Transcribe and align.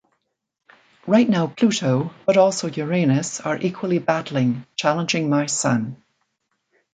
Right 1.05 1.29
now 1.29 1.45
Pluto, 1.45 2.09
but 2.25 2.35
also 2.35 2.65
Uranus 2.67 3.39
are 3.39 3.59
equally 3.59 3.99
battling, 3.99 4.65
challenging 4.75 5.29
my 5.29 5.45
Sun. 5.45 5.95